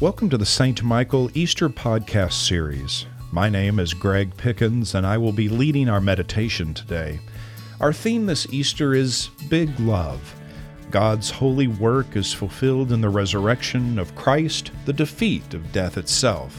Welcome 0.00 0.30
to 0.30 0.38
the 0.38 0.46
St. 0.46 0.82
Michael 0.82 1.30
Easter 1.34 1.68
podcast 1.68 2.32
series. 2.32 3.04
My 3.32 3.50
name 3.50 3.78
is 3.78 3.92
Greg 3.92 4.34
Pickens, 4.34 4.94
and 4.94 5.06
I 5.06 5.18
will 5.18 5.30
be 5.30 5.50
leading 5.50 5.90
our 5.90 6.00
meditation 6.00 6.72
today. 6.72 7.20
Our 7.80 7.92
theme 7.92 8.24
this 8.24 8.46
Easter 8.50 8.94
is 8.94 9.28
Big 9.50 9.78
Love. 9.78 10.34
God's 10.90 11.28
holy 11.28 11.66
work 11.66 12.16
is 12.16 12.32
fulfilled 12.32 12.92
in 12.92 13.02
the 13.02 13.10
resurrection 13.10 13.98
of 13.98 14.14
Christ, 14.14 14.70
the 14.86 14.94
defeat 14.94 15.52
of 15.52 15.70
death 15.70 15.98
itself. 15.98 16.58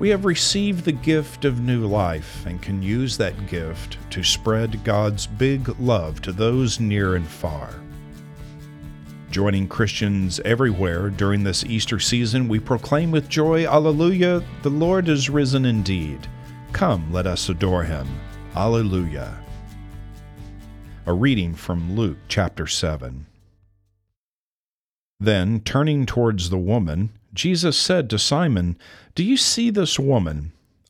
We 0.00 0.08
have 0.08 0.24
received 0.24 0.84
the 0.84 0.90
gift 0.90 1.44
of 1.44 1.60
new 1.60 1.86
life 1.86 2.44
and 2.44 2.60
can 2.60 2.82
use 2.82 3.16
that 3.18 3.46
gift 3.46 3.98
to 4.10 4.24
spread 4.24 4.82
God's 4.82 5.28
big 5.28 5.78
love 5.78 6.20
to 6.22 6.32
those 6.32 6.80
near 6.80 7.14
and 7.14 7.28
far. 7.28 7.80
Joining 9.38 9.68
Christians 9.68 10.40
everywhere 10.44 11.10
during 11.10 11.44
this 11.44 11.62
Easter 11.62 12.00
season, 12.00 12.48
we 12.48 12.58
proclaim 12.58 13.12
with 13.12 13.28
joy, 13.28 13.68
Alleluia, 13.68 14.42
the 14.62 14.68
Lord 14.68 15.08
is 15.08 15.30
risen 15.30 15.64
indeed. 15.64 16.26
Come, 16.72 17.12
let 17.12 17.24
us 17.24 17.48
adore 17.48 17.84
him. 17.84 18.08
Alleluia. 18.56 19.38
A 21.06 21.12
reading 21.12 21.54
from 21.54 21.94
Luke 21.94 22.18
chapter 22.26 22.66
7. 22.66 23.26
Then, 25.20 25.60
turning 25.60 26.04
towards 26.04 26.50
the 26.50 26.58
woman, 26.58 27.10
Jesus 27.32 27.78
said 27.78 28.10
to 28.10 28.18
Simon, 28.18 28.76
Do 29.14 29.22
you 29.22 29.36
see 29.36 29.70
this 29.70 30.00
woman? 30.00 30.50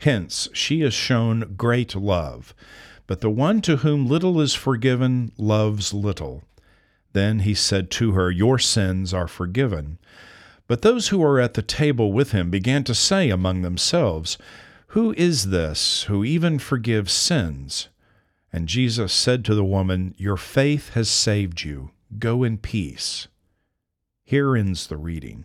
Hence 0.00 0.48
she 0.52 0.80
has 0.80 0.94
shown 0.94 1.54
great 1.56 1.94
love. 1.94 2.54
But 3.06 3.20
the 3.20 3.30
one 3.30 3.60
to 3.62 3.78
whom 3.78 4.06
little 4.06 4.40
is 4.40 4.54
forgiven 4.54 5.32
loves 5.36 5.92
little. 5.92 6.42
Then 7.12 7.40
he 7.40 7.54
said 7.54 7.90
to 7.92 8.12
her, 8.12 8.30
Your 8.30 8.58
sins 8.58 9.12
are 9.12 9.28
forgiven. 9.28 9.98
But 10.66 10.82
those 10.82 11.08
who 11.08 11.18
were 11.18 11.40
at 11.40 11.54
the 11.54 11.62
table 11.62 12.12
with 12.12 12.32
him 12.32 12.50
began 12.50 12.84
to 12.84 12.94
say 12.94 13.28
among 13.28 13.62
themselves, 13.62 14.38
Who 14.88 15.12
is 15.14 15.50
this 15.50 16.04
who 16.04 16.24
even 16.24 16.58
forgives 16.58 17.12
sins? 17.12 17.88
And 18.52 18.68
Jesus 18.68 19.12
said 19.12 19.44
to 19.44 19.54
the 19.54 19.64
woman, 19.64 20.14
Your 20.16 20.36
faith 20.36 20.90
has 20.90 21.10
saved 21.10 21.62
you. 21.62 21.90
Go 22.18 22.42
in 22.42 22.58
peace. 22.58 23.28
Here 24.24 24.56
ends 24.56 24.86
the 24.86 24.96
reading. 24.96 25.44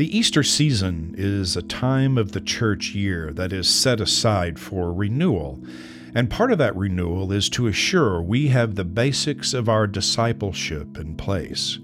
The 0.00 0.16
Easter 0.16 0.42
season 0.42 1.14
is 1.18 1.58
a 1.58 1.62
time 1.62 2.16
of 2.16 2.32
the 2.32 2.40
church 2.40 2.94
year 2.94 3.34
that 3.34 3.52
is 3.52 3.68
set 3.68 4.00
aside 4.00 4.58
for 4.58 4.94
renewal 4.94 5.62
and 6.14 6.30
part 6.30 6.50
of 6.50 6.56
that 6.56 6.74
renewal 6.74 7.32
is 7.32 7.50
to 7.50 7.66
assure 7.66 8.22
we 8.22 8.48
have 8.48 8.76
the 8.76 8.84
basics 8.86 9.52
of 9.52 9.68
our 9.68 9.86
discipleship 9.86 10.96
in 10.96 11.16
place. 11.16 11.78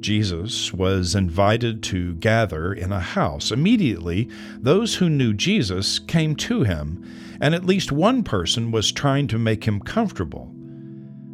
Jesus 0.00 0.72
was 0.72 1.14
invited 1.14 1.82
to 1.82 2.14
gather 2.14 2.72
in 2.72 2.90
a 2.90 3.00
house. 3.00 3.50
Immediately, 3.50 4.30
those 4.58 4.94
who 4.94 5.10
knew 5.10 5.34
Jesus 5.34 5.98
came 5.98 6.34
to 6.36 6.62
him, 6.62 7.04
and 7.38 7.54
at 7.54 7.66
least 7.66 7.92
one 7.92 8.24
person 8.24 8.70
was 8.70 8.90
trying 8.90 9.26
to 9.26 9.38
make 9.38 9.64
him 9.64 9.78
comfortable. 9.78 10.50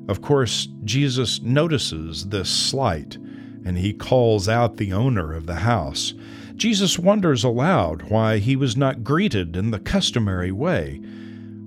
Of 0.08 0.20
course, 0.20 0.66
Jesus 0.82 1.42
notices 1.42 2.26
this 2.30 2.50
slight, 2.50 3.18
and 3.64 3.78
he 3.78 3.92
calls 3.92 4.48
out 4.48 4.76
the 4.76 4.92
owner 4.92 5.32
of 5.32 5.46
the 5.46 5.56
house. 5.56 6.14
Jesus 6.56 6.98
wonders 6.98 7.44
aloud 7.44 8.10
why 8.10 8.38
he 8.38 8.56
was 8.56 8.76
not 8.76 9.04
greeted 9.04 9.56
in 9.56 9.70
the 9.70 9.78
customary 9.78 10.50
way. 10.50 11.00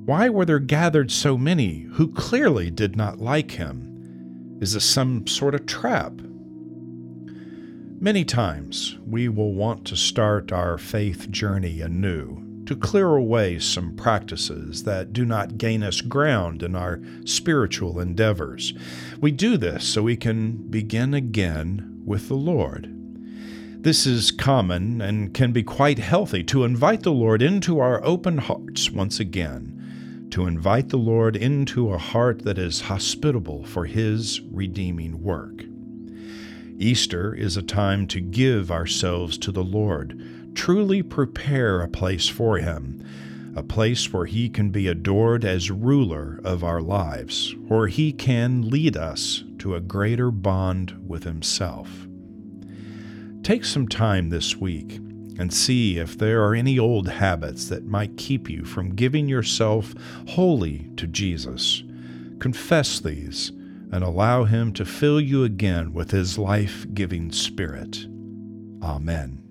Why 0.06 0.30
were 0.30 0.46
there 0.46 0.60
gathered 0.60 1.12
so 1.12 1.38
many 1.38 1.88
who 1.94 2.12
clearly 2.12 2.70
did 2.72 2.96
not 2.96 3.20
like 3.20 3.52
him? 3.52 4.58
Is 4.60 4.74
this 4.74 4.86
some 4.86 5.28
sort 5.28 5.56
of 5.56 5.66
trap? 5.66 6.22
Many 8.00 8.26
times 8.26 8.98
we 9.08 9.30
will 9.30 9.54
want 9.54 9.86
to 9.86 9.96
start 9.96 10.52
our 10.52 10.78
faith 10.78 11.30
journey 11.30 11.82
anew, 11.82 12.51
to 12.72 12.78
clear 12.78 13.16
away 13.16 13.60
some 13.60 13.96
practices 13.96 14.84
that 14.84 15.14
do 15.14 15.26
not 15.26 15.58
gain 15.58 15.84
us 15.84 16.02
ground 16.02 16.64
in 16.64 16.76
our 16.76 17.02
spiritual 17.26 18.00
endeavors. 18.00 18.74
We 19.20 19.32
do 19.32 19.58
this 19.58 19.86
so 19.86 20.04
we 20.04 20.18
can 20.18 20.54
begin 20.70 21.14
again 21.14 22.02
with 22.06 22.30
the 22.30 22.36
Lord. 22.36 22.90
This 23.84 24.06
is 24.06 24.32
common 24.32 25.02
and 25.02 25.34
can 25.34 25.52
be 25.52 25.64
quite 25.64 26.00
healthy 26.00 26.44
to 26.46 26.64
invite 26.64 27.04
the 27.04 27.12
Lord 27.12 27.42
into 27.42 27.80
our 27.80 28.04
open 28.06 28.38
hearts 28.38 28.90
once 28.90 29.20
again 29.20 29.78
to 30.32 30.48
invite 30.48 30.88
the 30.88 30.98
Lord 30.98 31.36
into 31.36 31.92
a 31.92 31.98
heart 31.98 32.44
that 32.44 32.58
is 32.58 32.82
hospitable 32.82 33.66
for 33.66 33.86
His 33.86 34.40
redeeming 34.50 35.22
work. 35.22 35.66
Easter 36.78 37.36
is 37.36 37.58
a 37.58 37.62
time 37.62 38.08
to 38.08 38.22
give 38.22 38.72
ourselves 38.72 39.38
to 39.40 39.52
the 39.52 39.64
Lord, 39.64 40.18
truly 40.54 41.02
prepare 41.02 41.82
a 41.82 41.88
place 41.88 42.28
for 42.28 42.58
Him, 42.58 43.04
a 43.56 43.64
place 43.64 44.12
where 44.12 44.26
He 44.26 44.50
can 44.50 44.70
be 44.70 44.88
adored 44.88 45.44
as 45.44 45.72
ruler 45.72 46.40
of 46.44 46.64
our 46.64 46.82
lives, 46.82 47.56
where 47.68 47.88
He 47.88 48.12
can 48.12 48.70
lead 48.70 48.96
us 48.96 49.44
to 49.60 49.76
a 49.76 49.82
greater 49.82 50.32
bond 50.32 50.96
with 51.08 51.24
Himself. 51.24 52.08
Take 53.44 53.66
some 53.66 53.88
time 53.88 54.30
this 54.30 54.56
week 54.56 54.96
and 55.40 55.52
see 55.52 55.98
if 55.98 56.18
there 56.18 56.44
are 56.44 56.54
any 56.54 56.78
old 56.78 57.08
habits 57.08 57.68
that 57.70 57.86
might 57.86 58.18
keep 58.18 58.50
you 58.50 58.64
from 58.64 58.96
giving 58.96 59.28
yourself 59.28 59.96
wholly 60.30 60.90
to 60.98 61.08
Jesus. 61.08 61.84
Confess 62.40 63.00
these 63.00 63.50
and 63.92 64.04
allow 64.04 64.44
Him 64.44 64.72
to 64.74 64.86
fill 64.86 65.20
you 65.20 65.44
again 65.44 65.94
with 65.94 66.12
His 66.12 66.38
life 66.38 66.86
giving 66.94 67.32
Spirit. 67.32 68.06
Amen. 68.82 69.51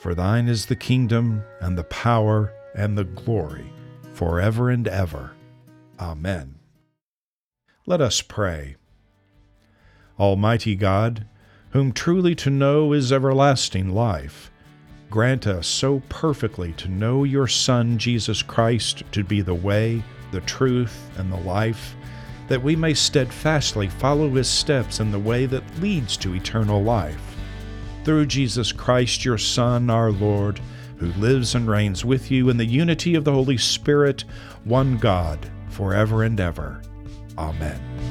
For 0.00 0.14
thine 0.14 0.48
is 0.48 0.66
the 0.66 0.76
kingdom, 0.76 1.44
and 1.60 1.76
the 1.76 1.84
power, 1.84 2.52
and 2.74 2.96
the 2.96 3.04
glory, 3.04 3.72
forever 4.12 4.70
and 4.70 4.88
ever. 4.88 5.32
Amen. 5.98 6.56
Let 7.86 8.00
us 8.00 8.22
pray. 8.22 8.76
Almighty 10.18 10.74
God, 10.74 11.26
whom 11.70 11.92
truly 11.92 12.34
to 12.36 12.50
know 12.50 12.92
is 12.92 13.12
everlasting 13.12 13.90
life, 13.90 14.50
Grant 15.10 15.48
us 15.48 15.66
so 15.66 16.00
perfectly 16.08 16.72
to 16.74 16.88
know 16.88 17.24
your 17.24 17.48
Son, 17.48 17.98
Jesus 17.98 18.42
Christ, 18.42 19.02
to 19.10 19.24
be 19.24 19.40
the 19.40 19.54
way, 19.54 20.04
the 20.30 20.40
truth, 20.42 21.10
and 21.18 21.32
the 21.32 21.40
life, 21.40 21.96
that 22.46 22.62
we 22.62 22.76
may 22.76 22.94
steadfastly 22.94 23.88
follow 23.88 24.30
his 24.30 24.48
steps 24.48 25.00
in 25.00 25.10
the 25.10 25.18
way 25.18 25.46
that 25.46 25.80
leads 25.80 26.16
to 26.18 26.36
eternal 26.36 26.80
life. 26.80 27.29
Through 28.04 28.26
Jesus 28.26 28.72
Christ, 28.72 29.24
your 29.24 29.38
Son, 29.38 29.90
our 29.90 30.10
Lord, 30.10 30.60
who 30.96 31.12
lives 31.12 31.54
and 31.54 31.68
reigns 31.68 32.04
with 32.04 32.30
you 32.30 32.48
in 32.48 32.56
the 32.56 32.64
unity 32.64 33.14
of 33.14 33.24
the 33.24 33.32
Holy 33.32 33.58
Spirit, 33.58 34.24
one 34.64 34.96
God, 34.96 35.50
forever 35.68 36.22
and 36.22 36.38
ever. 36.40 36.82
Amen. 37.38 38.09